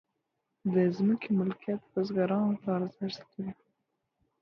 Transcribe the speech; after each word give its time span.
د 0.73 0.75
ځمکي 0.97 1.29
ملکیت 1.39 1.81
بزګرانو 1.91 2.59
ته 2.61 2.69
ارزښت 2.77 3.29
لري. 3.41 3.63